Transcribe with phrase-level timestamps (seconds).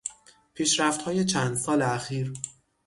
[0.53, 2.33] پیشرفتهای چند سال اخیر